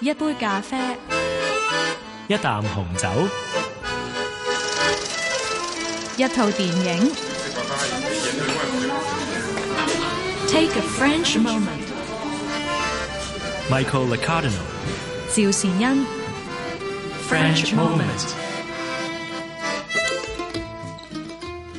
[0.00, 0.76] 一杯咖啡，
[2.28, 3.08] 一啖红酒，
[6.16, 7.12] 一套电影。
[10.48, 11.86] Take a French moment。
[13.70, 14.62] Michael Licardino。
[15.32, 16.06] 赵善恩。
[17.28, 18.34] French moment。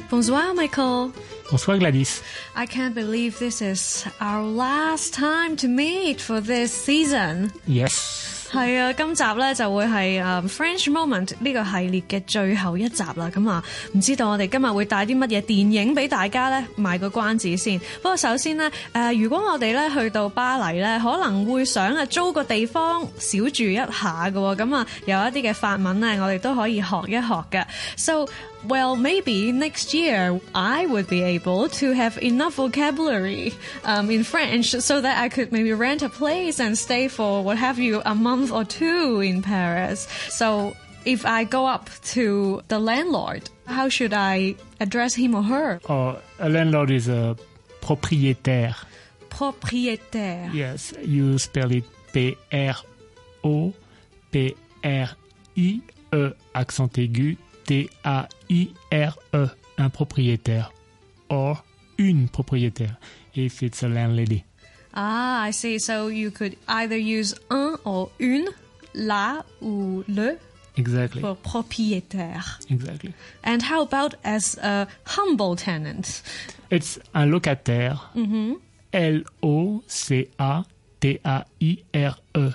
[0.10, 1.12] Bonsoir, Michael.
[1.50, 2.22] Bonsoir Gladys.
[2.56, 7.54] I can't believe this is our last time to meet for this season.
[7.66, 8.21] Yes.
[8.52, 13.32] 係啊，今集咧就會係誒 French Moment 呢個系列嘅最後一集啦。
[13.34, 13.64] 咁啊，
[13.94, 16.66] 唔知道我哋今日會帶啲乜嘢電影俾大家咧？
[16.78, 17.78] 賣個關子先。
[18.02, 24.56] 不過首先咧，誒、如果我哋咧去到巴黎咧，可能會想啊租個地方小住一下嘅喎。
[24.56, 27.66] 咁啊，有一啲嘅法文咧，我哋都可以學一學嘅。
[27.96, 28.26] So
[28.67, 33.53] Well, maybe next year I would be able to have enough vocabulary
[33.85, 37.59] um, in French so that I could maybe rent a place and stay for what
[37.59, 40.07] have you a month or two in Paris.
[40.29, 45.81] So if I go up to the landlord, how should I address him or her?
[45.89, 47.37] Or a landlord is a
[47.81, 48.77] propriétaire.
[49.29, 50.55] Propriétaire.
[50.55, 52.77] Yes, you spell it P R
[53.43, 53.73] O
[54.31, 54.55] P
[54.85, 55.09] R I
[55.57, 55.81] E
[56.55, 59.47] accent aigu T A I R E
[59.79, 60.71] un propriétaire
[61.31, 61.65] or
[61.99, 62.97] une propriétaire
[63.35, 64.45] if it's a landlady.
[64.95, 65.79] Ah, I see.
[65.79, 68.49] So you could either use un or une,
[68.95, 70.39] la ou le
[70.77, 71.23] Exactly.
[71.23, 72.59] for propriétaire.
[72.71, 73.15] Exactly.
[73.43, 76.23] And how about as a humble tenant?
[76.71, 77.99] It's un locataire.
[78.93, 80.65] L O C A
[81.01, 82.51] T A I R E.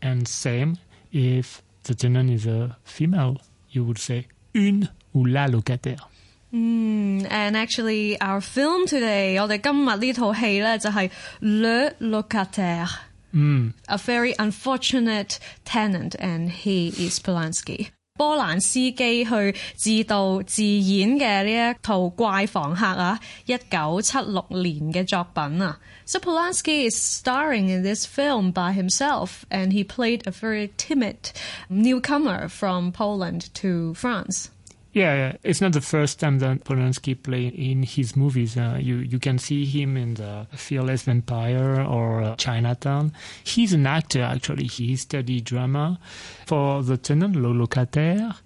[0.00, 0.76] And same
[1.12, 3.36] if the tenant is a female,
[3.70, 6.07] you would say une ou la locataire.
[6.51, 17.19] Mm, and actually, our film today, 我哋今日呢套戏咧就系 Le Locataire。A very unfortunate tenant, and he is
[17.19, 17.89] Polanski.
[18.17, 25.79] 波兰斯基去自导自演嘅呢一套怪房客啊，一九七六年嘅作品啊。
[26.05, 31.31] So Polanski is starring in this film by himself, and he played a very timid
[31.69, 34.49] newcomer from Poland to France.
[34.94, 38.56] Yeah, yeah, it's not the first time that Polanski played in his movies.
[38.56, 43.12] Uh, you you can see him in the Fearless Vampire or uh, Chinatown.
[43.42, 44.68] He's an actor actually.
[44.68, 45.98] He studied drama
[46.46, 48.36] for the tenant Le Locataire.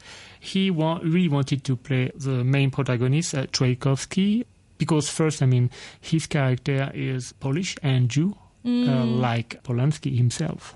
[0.40, 4.46] He wa- really wanted to play the main protagonist, uh, Trelkovsky,
[4.78, 5.68] because first, I mean,
[6.00, 10.74] his character is Polish and Jew, uh, like Polanski himself.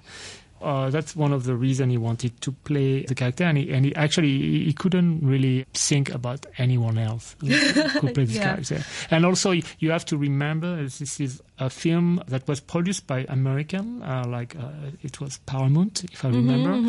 [0.62, 3.84] Uh, that's one of the reasons he wanted to play the character, and he, and
[3.84, 7.48] he actually he couldn't really think about anyone else who
[8.00, 8.42] could play this Yeah.
[8.54, 8.84] character.
[9.10, 14.02] And also, you have to remember this is a film that was produced by American,
[14.02, 14.70] uh, like uh,
[15.02, 16.80] it was Paramount, if I remember,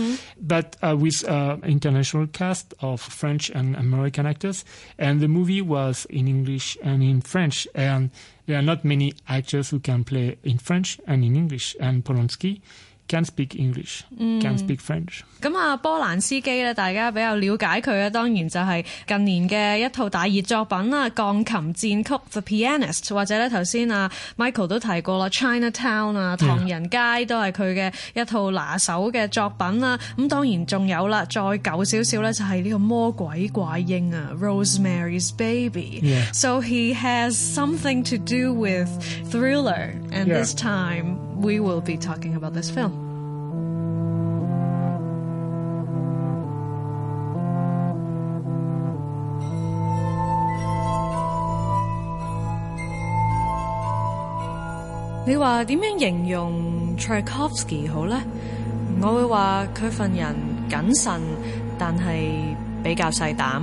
[0.42, 4.64] but uh, with uh, international cast of French and American actors,
[4.98, 8.10] and the movie was in English and in French, and
[8.46, 12.62] there are not many actors who can play in French and in English, and Polanski
[13.13, 15.23] can speak English, can speak French.
[15.41, 29.99] 咁啊，波蘭斯基咧，大家比較了解佢咧，當然就係近年嘅一套大熱作品啦，《鋼琴戰曲》The Pianist，或者咧頭先啊 Michael 都提過啦，《Chinatown》啊，《唐人街》都係佢嘅一套拿手嘅作品啦。
[30.19, 36.03] 咁當然仲有啦，再舊少少咧就係呢個魔鬼怪嬰啊，《Rosemary's Baby》。
[36.05, 36.31] Yeah.
[36.35, 38.89] So he has something to do with
[39.31, 40.43] thriller, and Yeah.
[40.43, 43.02] this time we will be talking about this film.
[55.27, 58.21] 你話點樣形容 Tchaikovsky 好呢？
[59.01, 60.35] 我會話佢份人
[60.69, 61.21] 謹慎，
[61.79, 63.63] 但係比較細膽。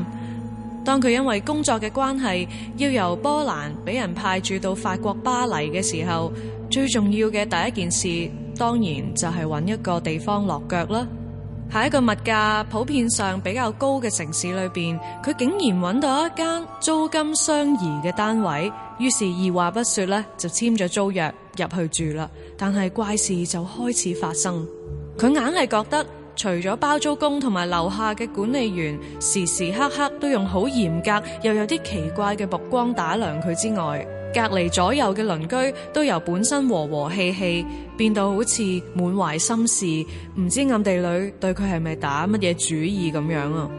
[0.85, 2.47] 當佢因為工作嘅關係
[2.77, 6.31] 要由波蘭俾人派駐到法國巴黎嘅時候，
[6.69, 11.07] 最重要嘅第一件事當然就係揾一個地方落腳啦。
[11.73, 22.29] 喺一個物價普遍上比較高嘅城市裏邊，佢竟然揾到一間租金相宜嘅單位，於是二話不說咧就簽咗租約 入去住啦。
[22.57, 24.67] 但係怪事就開始發生，
[25.17, 26.05] 佢硬係覺得
[26.35, 37.65] 除咗包租公同埋樓下嘅管理員時時刻刻都用好嚴格又有啲奇怪嘅目光打量佢之外，隔離左右嘅鄰居都由本身和和氣氣
[37.95, 38.61] 變到好似
[38.93, 39.85] 滿懷心事，
[40.37, 43.69] 唔知暗地裏對佢係咪打乜嘢主意咁樣啊！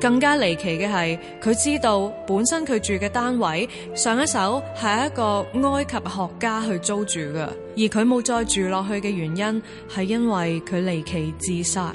[0.00, 11.94] 更加離奇嘅係，佢知道本身佢住嘅單位上一手係一個埃及學家去租住嘅，而佢冇再住落去嘅原因係因為佢離奇自殺。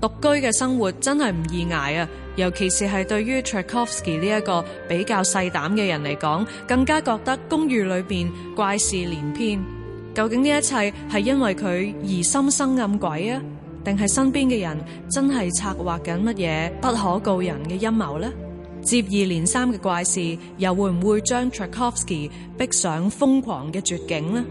[0.00, 2.08] 獨居嘅生活真係唔易捱啊！
[2.34, 9.60] 尤其是係對於 Tchaikovsky 呢一個比較細膽嘅人嚟講，更加覺得公寓裏邊怪事連篇。
[10.14, 13.40] 究竟呢一切係因為佢疑心生暗鬼啊，
[13.86, 14.78] 定係身邊嘅人
[15.10, 18.30] 真係策劃緊乜嘢不可告人嘅陰謀呢？
[18.82, 24.44] 接二連三嘅怪事，又會唔會將 Tchaikovsky 逼上瘋狂嘅絕境呢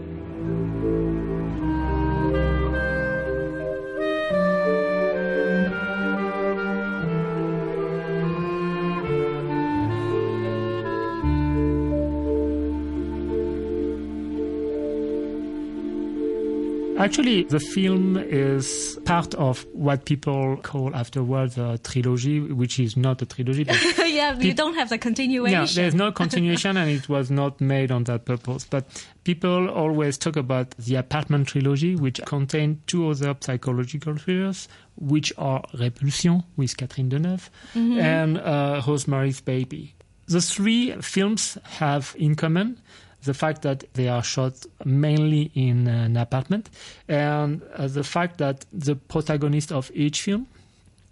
[16.97, 23.21] ？Actually, the film is part of what people call afterwards a trilogy, which is not
[23.21, 23.63] a trilogy.
[23.63, 23.77] But
[24.09, 25.59] yeah, you don't have the continuation.
[25.59, 28.65] yeah, there's no continuation, and it was not made on that purpose.
[28.69, 28.85] But
[29.23, 35.63] people always talk about the apartment trilogy, which contain two other psychological thrillers, which are
[35.77, 39.93] Repulsion with Catherine Deneuve and uh, Rosemary's Baby.
[40.27, 42.81] The three films have in common
[43.27, 44.53] the fact that they are shot
[44.85, 46.65] mainly in an apartment
[47.07, 50.47] and uh, the fact that the protagonist of each film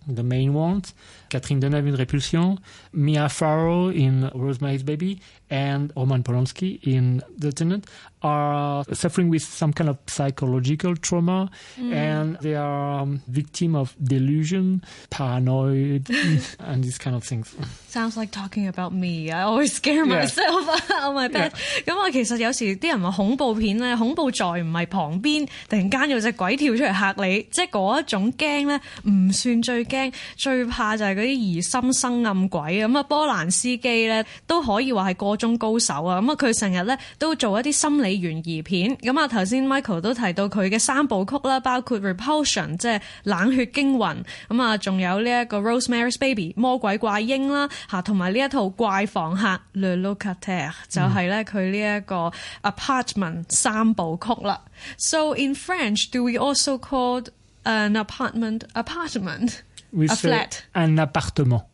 [0.08, 0.94] the main ones,
[1.30, 2.60] Catherine Deneuve in Repulsion,
[2.94, 5.20] Mia Farrow in Rosemary's Baby,
[5.50, 7.88] and Roman Polanski in The Tenant,
[8.25, 11.49] are suffering with some kind of psychological trauma,
[11.79, 16.07] and they are um, victim of delusion, paranoid,
[16.59, 17.55] and these kind of things.
[17.89, 19.31] Sounds like talking about me.
[19.31, 20.21] I always scare Yeah.
[20.27, 20.69] myself
[21.03, 21.53] on my bed.
[21.87, 32.89] 咁啊，其实有时啲人话恐怖片咧，恐怖在唔系旁边突然间有只鬼跳出嚟吓你，即系嗰一种惊咧，唔算最惊，最怕就系嗰啲疑心生暗鬼啊！
[32.89, 36.21] 咁啊，波兰斯基咧都可以话系个中高手啊！
[36.21, 38.97] 咁啊，佢成日咧都做一啲心理 懸疑片。
[38.99, 52.33] 咁啊，頭先 Michael 都提到佢嘅三部曲啦，包括 Repulsion 即係冷血驚魂，咁啊，仲有呢一個 Rosemary's Baby 魔鬼怪嬰啦，嚇，同埋呢一套怪房客 Le Locataire 就係咧佢呢一個
[52.63, 54.61] Apartment 三部曲啦。
[54.97, 57.25] So in French, do we also call
[57.65, 59.61] an apartment apartment?
[59.93, 60.63] We A say flat.
[60.75, 61.65] an appartement.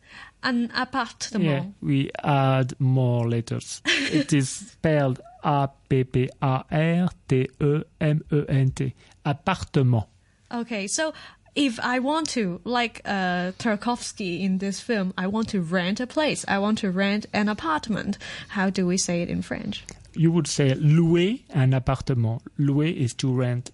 [0.41, 1.43] An appartement.
[1.43, 3.81] Yeah, we add more letters.
[4.11, 8.94] it is spelled A P P A R T E M E N T.
[9.24, 10.04] Appartement.
[10.52, 11.12] Okay, so
[11.54, 16.06] if I want to, like uh, Trelkovsky in this film, I want to rent a
[16.06, 16.44] place.
[16.48, 18.18] I want to rent an apartment.
[18.48, 19.84] How do we say it in French?
[20.14, 22.42] You would say louer un appartement.
[22.58, 23.70] Louer is to rent.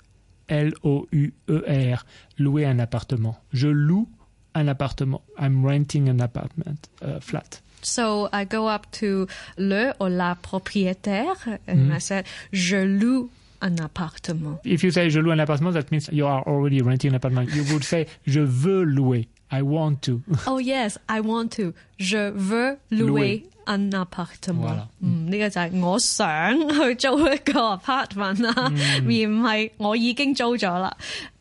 [0.48, 1.98] L-O-U-E-R.
[2.38, 3.36] Louer un appartement.
[3.52, 4.08] Je loue
[4.54, 5.22] un appartement.
[5.36, 7.60] I'm renting an apartment, a flat.
[7.82, 9.26] So I go up to
[9.56, 11.92] le or la propriétaire and mm-hmm.
[11.92, 13.30] I said, je loue
[13.60, 14.60] un appartement.
[14.64, 17.50] If you say je loue un appartement, that means you are already renting an apartment.
[17.54, 19.26] You would say je veux louer.
[19.49, 20.21] I want to.
[20.45, 21.73] Oh yes, I want to.
[21.99, 23.43] Je veux louer Louer.
[23.67, 24.63] un appartement.
[24.65, 24.87] voilà.
[24.99, 30.95] 嗯，呢、个就系我想去租一个 apartment 啦，而唔系我已经租咗啦。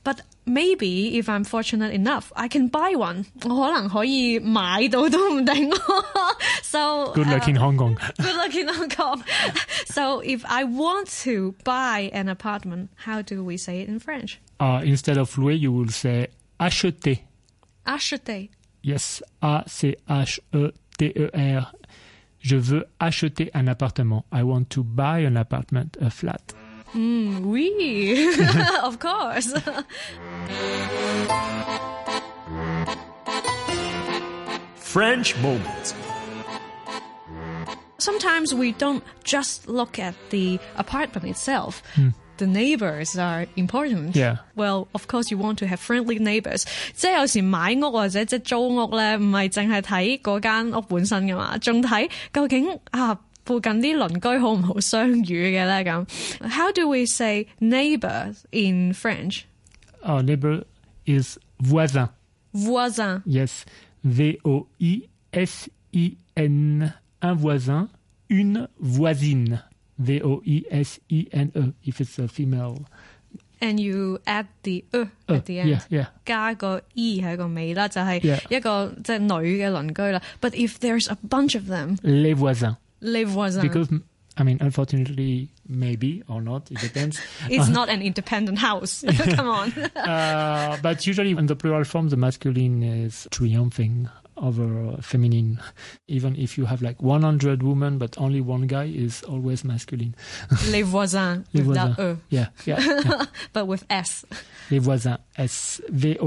[0.05, 3.25] But maybe if I'm fortunate enough, I can buy one。
[3.45, 5.71] 我可能可以买到都唔定。
[6.63, 7.95] so Good luck in Hong Kong.
[8.19, 9.23] good luck in Hong Kong.
[9.87, 14.39] so if I want to buy an apartment, how do we say it in French?
[14.61, 16.29] Uh, instead of louer, you will say
[16.61, 17.19] acheter.
[17.88, 18.50] Acheter.
[18.84, 20.02] Yes, A-C-H-E-T-E-R.
[22.40, 24.26] Je veux acheter un appartement.
[24.32, 26.54] I want to buy an apartment, a flat.
[26.96, 28.30] Oui,
[28.84, 29.54] of course.
[34.76, 35.94] French moment.
[38.00, 41.82] Sometimes we don't just look at the apartment itself.
[42.39, 44.17] The neighbors are important.
[44.17, 44.37] Yeah.
[44.57, 46.65] Well, of course, you want to have friendly neighbors.
[46.95, 56.07] 即系有时买屋或者即系租屋咧，唔系净系睇嗰间屋本身噶嘛，仲睇究竟啊附近啲邻居好唔好相与嘅咧咁。
[56.49, 59.43] How do we say neighbor in French?
[60.03, 60.65] Our neighbor
[61.07, 62.09] is voisin.
[62.53, 63.23] Voisin.
[63.25, 63.65] Yes,
[66.03, 66.93] V-O-I-S-I-N.
[67.25, 67.89] Un voisin,
[68.29, 69.63] une voisine.
[69.99, 72.85] V-O-I-S-I-N-E, if it's a female.
[73.61, 75.69] And you add the e Uh, at the end.
[75.71, 76.07] yeah, yeah.
[76.27, 78.41] 加个 e 喺个尾啦，就系 Yeah.
[78.57, 80.21] 一个即系女嘅邻居啦。
[80.41, 82.77] But if there's a bunch of them, Les voisins.
[83.01, 83.89] les voisins, Because,
[84.37, 87.21] I mean, unfortunately, maybe or not, it depends.
[87.49, 89.05] it's not an independent house.
[89.37, 89.73] Come on.
[89.95, 95.60] uh, but usually in the plural form, the masculine is triumphing over feminine.
[96.08, 100.16] Even if you have like 100 women, but only one guy is always masculine.
[100.72, 102.18] Les voisins Les without voisins.
[102.18, 102.80] E, Yeah, yeah.
[102.80, 103.26] yeah.
[103.54, 105.18] but with S。Les voisins.
[105.38, 106.18] S V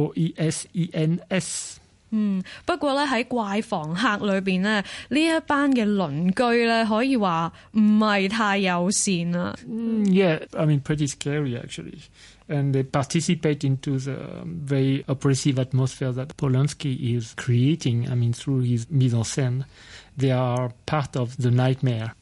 [2.12, 2.46] O I S I N S.
[2.66, 9.56] 不过咧喺怪房客里边咧，呢一班嘅邻居咧，可以话唔系太友善啊。
[9.68, 12.00] Mm, yeah, I mean, pretty scary actually.
[12.48, 18.08] And they participate into the um, very oppressive atmosphere that Polanski is creating.
[18.08, 19.66] I mean, through his mise en scène,
[20.16, 22.14] they are part of the nightmare.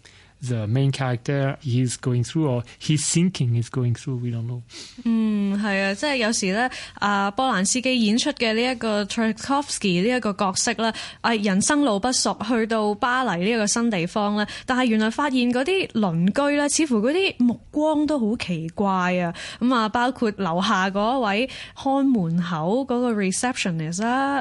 [0.45, 4.17] The main character is going through, or his thinking is going through.
[4.17, 4.61] We don't know.
[5.05, 6.69] 嗯，係啊，即係有時咧，
[6.99, 19.33] 啊波蘭斯基演出嘅呢一個 Tchaikovsky 呢一個角色咧，啊人生路不熟，去到巴黎呢一個新地方咧，但係原來發現嗰啲鄰居咧，似乎嗰啲目光都好奇怪啊！
[19.61, 24.39] 咁啊，包括樓下嗰位看門口嗰個 receptionist 啊，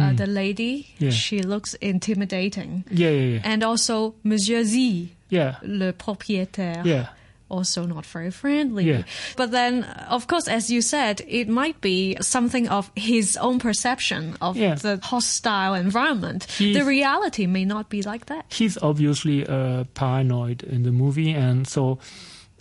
[0.00, 1.12] 啊 the lady Yeah.
[1.12, 2.82] she looks intimidating。
[2.90, 3.42] Yeah, yeah, yeah.
[3.44, 6.85] And also Monsieur Z, Yeah, le propriétaire.
[6.85, 7.07] yeah.
[7.51, 8.83] also not very friendly.
[8.85, 9.01] Yeah.
[9.35, 14.35] But then, of course, as you said, it might be something of his own perception
[14.39, 14.75] of Yeah.
[14.75, 16.43] the hostile environment.
[16.59, 18.45] He's- the reality may not be like that.
[18.53, 21.97] he's obviously uh, paranoid in the movie, and so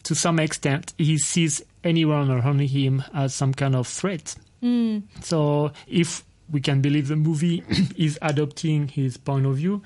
[0.04, 4.36] to some extent, he sees anyone around him as some kind of threat.
[5.22, 7.62] So if we can believe the movie
[7.96, 9.82] is adopting his point of view,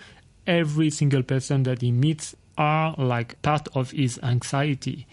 [0.46, 5.05] every single person that he meets are like part of his anxiety.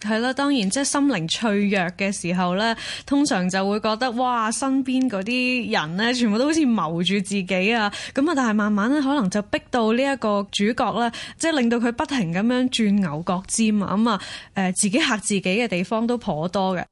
[0.00, 7.92] 係啦，當然即係心靈脆弱嘅時候咧，通常就會覺得哇，身邊嗰啲人咧，全部都好似謀住自己啊！
[8.14, 13.94] 咁啊，但係慢慢咧，可能就逼到呢一個主角咧，即係令到佢不停咁樣轉牛角尖啊！
[13.96, 14.20] 咁啊，
[14.54, 16.84] 誒自己嚇自己嘅地方都頗多嘅。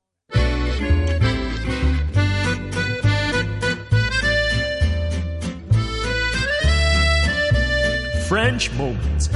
[8.28, 9.31] French moments.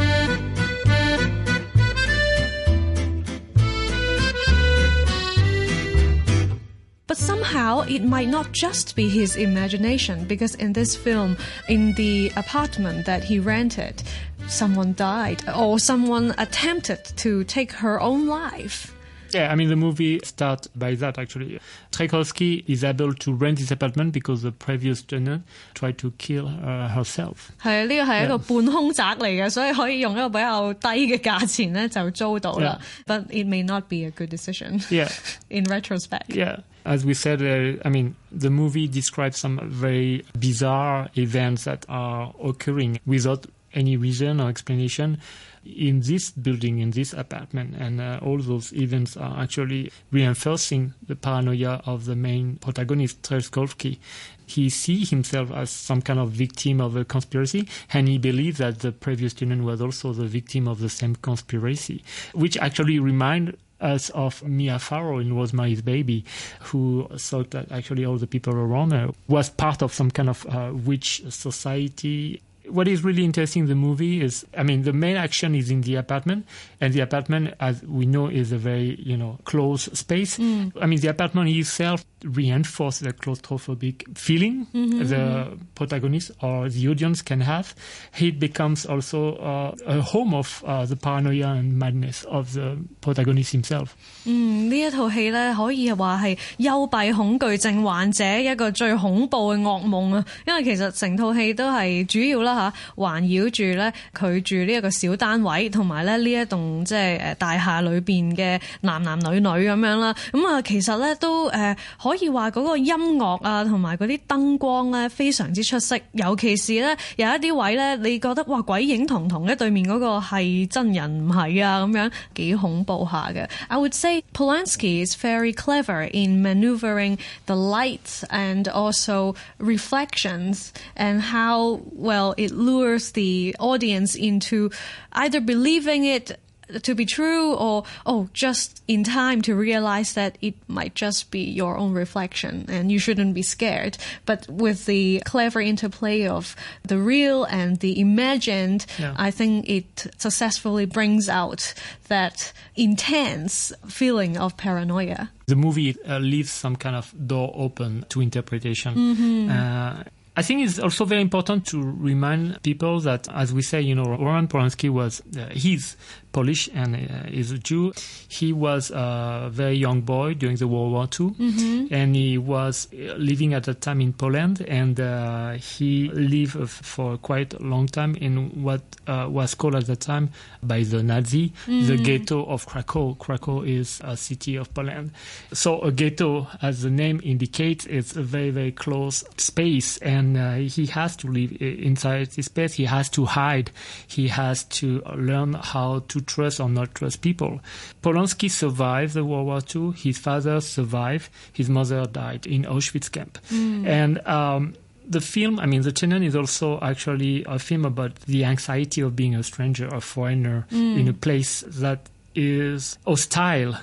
[7.07, 11.37] But somehow it might not just be his imagination, because in this film,
[11.69, 14.03] in the apartment that he rented,
[14.49, 18.93] someone died or someone attempted to take her own life.
[19.33, 21.59] Yeah, I mean, the movie starts by that actually.
[21.91, 26.87] Trelkovsky is able to rent this apartment because the previous tenant tried to kill uh,
[26.89, 27.51] herself.
[27.61, 32.79] 係啊，呢個係一個半空宅嚟嘅，所以可以用一個比較低嘅價錢咧就租到啦。
[33.05, 33.05] Yeah.
[33.05, 34.79] But it may not be a good decision.
[34.89, 35.09] Yeah.
[35.49, 36.29] in retrospect.
[36.29, 41.85] Yeah as we said, uh, I mean, the movie describes some very bizarre events that
[41.89, 45.19] are occurring without any reason or explanation
[45.65, 47.75] in this building, in this apartment.
[47.77, 53.99] And uh, all those events are actually reinforcing the paranoia of the main protagonist, Trelkovsky.
[54.45, 58.79] He sees himself as some kind of victim of a conspiracy, and he believes that
[58.79, 62.01] the previous tenant was also the victim of the same conspiracy,
[62.33, 66.25] which actually remind us of Mia Farrow in Rosemary's Baby,
[66.61, 70.45] who thought that actually all the people around her was part of some kind of
[70.47, 75.16] uh, witch society What is really interesting in the movie is, I mean, the main
[75.16, 76.46] action is in the apartment,
[76.80, 80.38] and the apartment, as we know, is a very, you know, closed space.
[80.38, 87.40] I mean, the apartment itself reinforces the claustrophobic feeling the protagonist or the audience can
[87.40, 87.74] have.
[88.16, 93.50] It becomes also uh, a home of uh, the paranoia and madness of the protagonist
[93.50, 93.96] himself.
[94.24, 100.24] 嗯，呢一套戏咧可以话系幽闭恐惧症患者一个最恐怖嘅噩梦啊！
[100.46, 110.14] 因为其实成套戏都系主要啦 嚇，環繞住咧佢住呢一個小單位，同埋咧呢一棟即係誒大廈裏邊嘅男男女女咁樣啦。
[110.32, 123.48] 咁啊，其實咧都誒可以話嗰個音樂啊，同埋嗰啲燈光咧非常之出色，尤其是咧有一啲位咧，你覺得哇鬼影彤彤咧，對面嗰個係真人唔係啊咁樣，幾恐怖下嘅。
[123.68, 131.80] I would say Polanski is very clever in maneuvering the lights and also reflections and how
[131.96, 134.69] well it lures the audience into
[135.13, 136.39] either believing it
[136.83, 141.39] to be true or oh just in time to realize that it might just be
[141.39, 146.97] your own reflection and you shouldn't be scared but with the clever interplay of the
[146.97, 149.13] real and the imagined Yeah.
[149.15, 151.73] i think it successfully brings out
[152.09, 158.19] that intense feeling of paranoia the movie uh, leaves some kind of door open to
[158.19, 159.49] interpretation.
[159.49, 160.03] Uh,
[160.37, 164.03] I think it's also very important to remind people that, as we say, you know,
[164.03, 165.97] Roman Polanski was uh, his
[166.37, 167.91] Polish and uh, is a Jew.
[168.27, 173.15] He was a very young boy during the World War II, and he was uh,
[173.15, 178.13] living at that time in Poland, and uh, he lived for quite a long time
[178.21, 180.29] in what uh, was called at the time
[180.61, 183.15] by the Nazi the ghetto of Krakow.
[183.15, 185.11] Krakow is a city of Poland.
[185.53, 190.53] So a ghetto, as the name indicates, it's a very, very close space, and uh,
[190.55, 192.73] he has to live inside this space.
[192.73, 193.71] He has to hide.
[194.07, 197.59] He has to learn how to trust or not trust people.
[198.03, 199.93] Polanski survived the World War II.
[199.97, 201.29] His father survived.
[201.53, 203.39] His mother died in Auschwitz camp.
[203.87, 204.75] And um,
[205.07, 209.15] the film, I mean, The Tenant is also actually a film about the anxiety of
[209.15, 210.67] being a stranger, a foreigner
[210.99, 213.75] in a place that is hostile,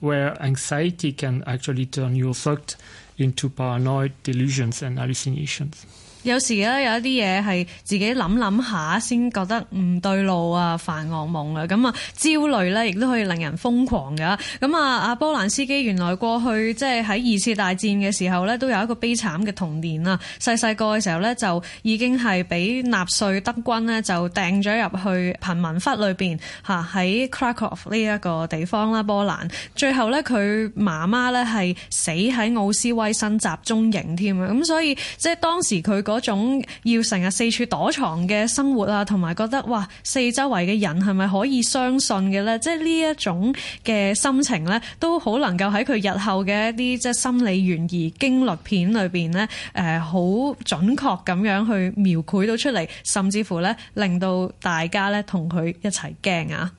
[0.00, 2.76] where anxiety can actually turn your thought
[3.18, 5.86] into paranoid delusions and hallucinations.
[6.23, 14.37] 有時咧有一啲嘢係自己諗諗下先覺得唔對路啊，犯噩夢啊，咁啊焦慮咧亦都可以令人瘋狂噶。
[14.59, 20.19] 咁啊，阿波蘭斯基原來過去即係喺二次大戰嘅時候咧，都有一個悲慘嘅童年啊。
[20.41, 26.37] 細細個嘅時候咧，就已經係俾納粹德軍呢就掟咗入去貧民窟裏邊
[26.67, 29.49] 嚇，喺 Krakow 呢一個地方啦，波蘭。
[29.73, 34.51] 最後咧，佢媽媽咧係死喺奧斯威辛集中營添啊！
[34.51, 42.57] 咁所以即係當時佢嗰 種要成日四處躲藏嘅生活啊，同埋覺得哇，四周圍嘅人係咪可以相信嘅咧？
[42.59, 56.71] 即係呢一種嘅心情咧，都好能夠喺佢日後嘅一啲即係心理懸疑驚慄片裏邊咧，誒好準確咁樣去描繪到出嚟，甚至乎咧令到大家咧同佢一齊驚啊！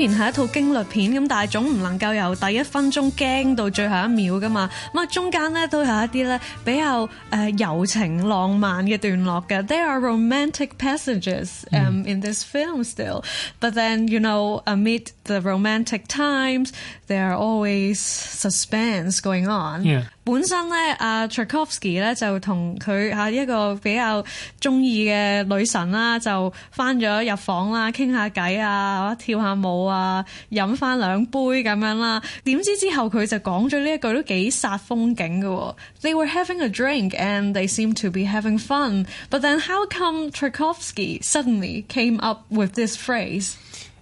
[0.00, 4.70] 雖然係一套驚慄片咁，但係總唔能夠由第一分鐘驚到最後一秒噶嘛。
[4.92, 9.62] 咁啊，中間咧都有一啲咧比較誒、呃柔情浪漫嘅段落嘅。
[9.66, 13.22] There are romantic passages um, in this film still,
[13.60, 16.70] but then you know amid the romantic times,
[17.08, 19.84] there are always suspense going on.
[19.84, 20.04] Yeah.
[20.30, 24.24] 本身咧，阿 Tchaikovsky 咧就同佢嚇一個比較
[24.60, 32.20] 中意嘅女神啦，就翻咗入房啦，傾下偈啊，跳下舞啊，飲翻兩杯咁樣啦。
[32.42, 35.74] 點知之後佢就講咗呢一句都幾煞風景嘅喎。
[36.02, 40.32] They were having a drink and they seemed to be having fun, but then how come
[40.32, 43.54] Tchaikovsky suddenly came up with this phrase?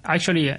[0.09, 0.57] Actually, uh,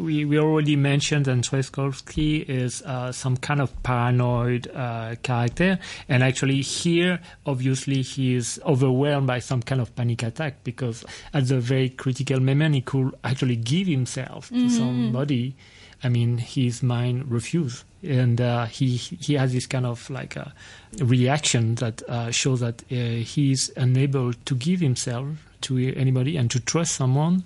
[0.00, 5.78] we, we already mentioned that Trelkovsky is uh, some kind of paranoid uh, character.
[6.08, 11.04] And actually, here, obviously, he is overwhelmed by some kind of panic attack because
[11.34, 15.54] at the very critical moment, he could actually give himself to somebody.
[16.02, 17.84] I mean, his mind refused.
[18.02, 20.54] And uh, he he has this kind of like a
[21.00, 25.26] reaction that uh, shows that uh, he is unable to give himself
[25.62, 27.44] to anybody and to trust someone.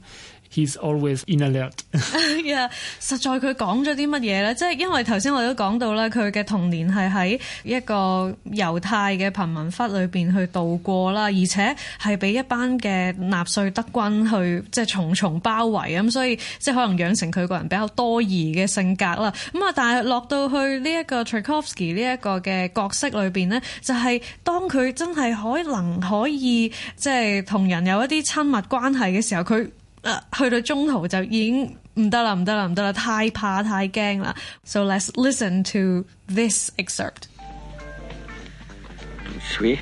[0.53, 1.73] He's always in alert.
[2.45, 2.69] yeah，
[3.01, 4.55] 實在佢講咗啲乜嘢咧？
[4.55, 19.33] 即係因為頭先我都講到啦，佢嘅童年係喺一個猶太嘅貧民窟裏邊去度過啦，而且係俾一班嘅納粹德軍去即係重重包圍咁，所以即係可能養成佢個人比較多疑嘅性格啦。
[19.51, 29.69] 咁啊，但係落到去呢一個 Tchaikovsky 呢一個嘅角色裏邊呢，就係、當佢真係可能可以即係同人有一啲親密關係嘅時候，佢。
[30.03, 34.35] 誒去到中途就已經唔得啦，唔得啦，唔得啦，太怕太驚啦。
[34.63, 37.27] So let's listen to this excerpt.
[39.23, 39.79] Tout de suite.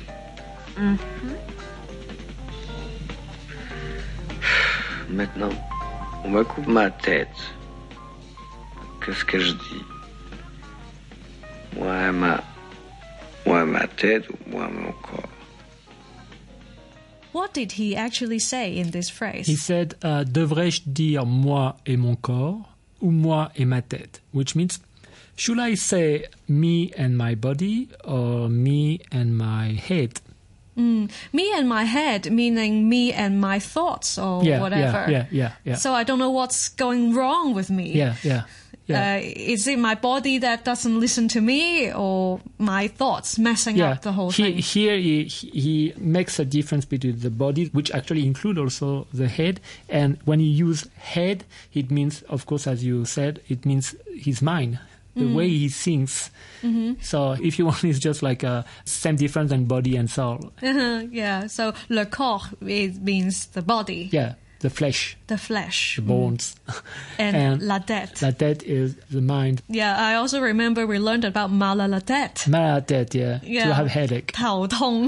[5.08, 5.52] Maintenant,
[6.24, 7.28] on me coupe ma tête.
[9.04, 9.84] Qu'est-ce que je dis
[11.76, 12.42] Moi, ma...
[13.46, 15.28] Moi, ma tête ou moi, mon corps
[17.31, 19.45] What did he actually say in this phrase?
[19.47, 22.65] He said, uh, devrais-je dire moi et mon corps
[23.01, 24.19] ou moi et ma tête?
[24.31, 24.79] Which means,
[25.35, 30.21] should I say me and my body or me and my head?
[30.75, 35.11] me and my head, meaning me and my thoughts or Yeah, whatever.
[35.11, 35.75] yeah, yeah, yeah, yeah.
[35.75, 37.91] So I don't know what's going wrong with me.
[37.91, 38.43] yeah, yeah,
[38.89, 39.15] yeah.
[39.15, 43.91] Uh, is it my body that doesn't listen to me or my thoughts messing yeah,
[43.91, 44.57] up the whole he, thing?
[44.57, 49.59] here he, he makes a difference between the body, which actually include also the head.
[49.87, 54.41] And when you use head, it means, of course, as you said, it means his
[54.41, 54.79] mind,
[55.15, 55.33] the Mm.
[55.35, 56.29] way he thinks.
[56.63, 56.93] Mm-hmm.
[57.01, 60.51] So if you want, it's just like a same difference than body and soul.
[60.61, 64.09] yeah, so le corps it means the body.
[64.11, 66.54] Yeah the flesh, The flesh the bones.
[67.18, 68.22] and, and la tête.
[68.22, 69.60] La tête is the mind.
[69.68, 72.46] yeah, I also remember we learned about mal à la tête.
[72.48, 73.66] Mal tête, yeah, Yeah.
[73.68, 74.32] to have headache.
[74.32, 75.06] 头痛，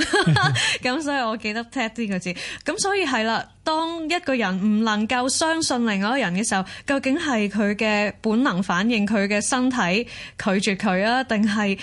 [0.83, 2.35] 咁所以我记得 TED 呢个字。
[2.66, 10.05] 咁所以系啦，当一个人唔能够相信另外一个人嘅时候，究竟系佢嘅本能反应，佢嘅身体
[10.37, 11.79] 拒绝佢啊，定系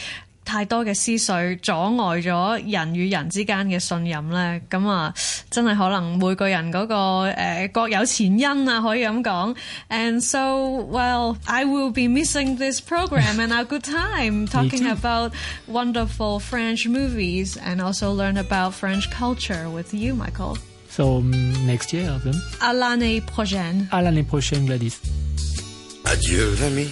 [0.47, 4.61] 太多嘅思绪阻碍咗人与人之间嘅信任咧？
[4.69, 5.13] 咁啊，
[5.49, 6.95] 真系可能每个人嗰、个、
[7.31, 9.55] 呃、各有前因啊，可以咁讲。
[9.89, 14.91] And so, well, I will be missing this program and our good time talking too.
[14.91, 15.31] about
[15.67, 20.57] wonderful French movies and also learn about French culture with you, Michael.
[20.89, 21.31] So um,
[21.65, 22.35] next year, then.
[22.59, 23.87] À l'année prochaine.
[23.91, 24.99] À l'année prochaine, Gladys.
[26.05, 26.87] Adieu l'ami,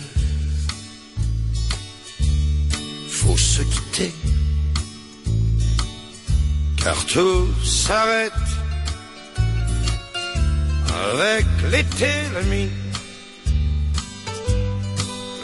[3.26, 4.12] Faut se quitter,
[6.82, 8.32] car tout s'arrête
[11.12, 12.68] avec l'été l'ami.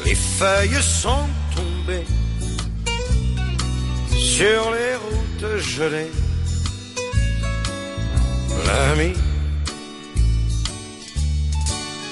[0.05, 2.07] Les feuilles sont tombées
[4.17, 6.13] sur les routes gelées,
[8.67, 9.13] l'ami.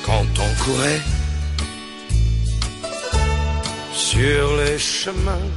[0.04, 1.02] Quand on courait
[4.00, 5.48] sur les chemins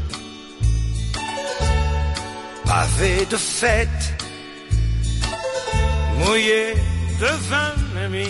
[2.65, 4.08] pavés de fêtes,
[6.19, 6.75] mouillés
[7.21, 7.75] de vin,
[8.06, 8.29] ami.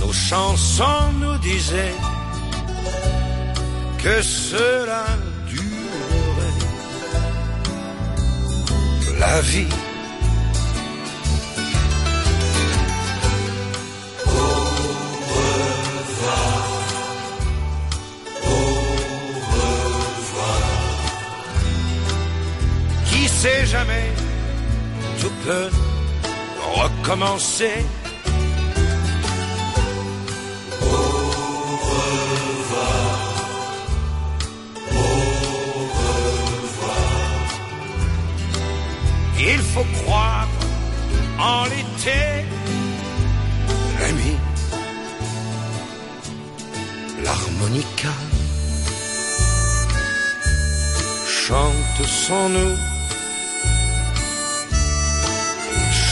[0.00, 1.98] Nos chansons nous disaient
[4.02, 5.04] que cela
[5.52, 6.58] durerait
[9.18, 9.89] la vie.
[23.42, 24.08] Sait jamais,
[25.20, 25.70] tout peut
[26.82, 27.76] recommencer.
[39.52, 40.48] Il faut croire
[41.38, 42.20] en l'été,
[44.00, 44.34] l'ami,
[47.24, 48.14] l'harmonica
[51.50, 52.76] chante sans nous,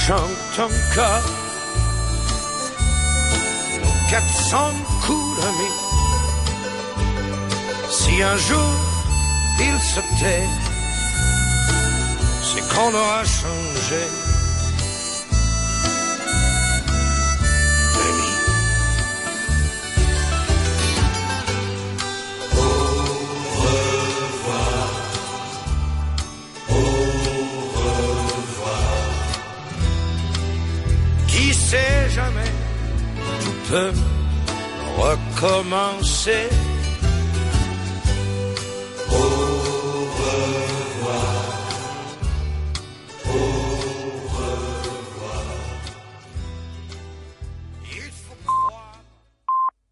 [0.08, 1.28] chante encore
[3.82, 4.56] nos 400
[5.04, 5.76] coups d'amis.
[7.90, 8.72] Si un jour
[9.60, 10.48] il se tait,
[12.42, 14.04] c'est qu'on aura changé.
[33.68, 33.92] Peut
[34.96, 36.48] recommencer.
[39.10, 39.47] Au